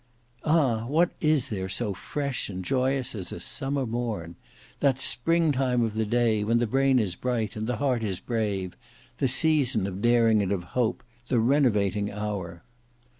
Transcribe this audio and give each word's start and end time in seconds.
Ah! 0.43 0.87
what 0.87 1.11
is 1.21 1.49
there 1.49 1.69
so 1.69 1.93
fresh 1.93 2.49
and 2.49 2.65
joyous 2.65 3.13
as 3.13 3.31
a 3.31 3.39
summer 3.39 3.85
morn! 3.85 4.35
That 4.79 4.99
spring 4.99 5.51
time 5.51 5.83
of 5.83 5.93
the 5.93 6.07
day, 6.07 6.43
when 6.43 6.57
the 6.57 6.65
brain 6.65 6.97
is 6.97 7.13
bright, 7.13 7.55
and 7.55 7.67
the 7.67 7.77
heart 7.77 8.03
is 8.03 8.19
brave; 8.19 8.75
the 9.19 9.27
season 9.27 9.85
of 9.85 10.01
daring 10.01 10.41
and 10.41 10.51
of 10.51 10.63
hope; 10.73 11.03
the 11.27 11.39
renovating 11.39 12.11
hour! 12.11 12.63